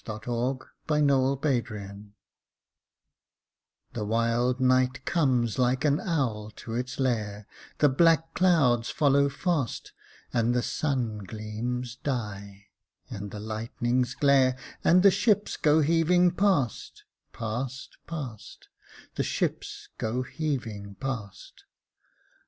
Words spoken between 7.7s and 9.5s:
The black clouds follow